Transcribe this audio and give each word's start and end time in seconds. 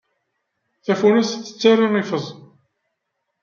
Tafunast 0.85 1.33
tettarra 1.37 1.87
ifeẓ. 2.01 2.25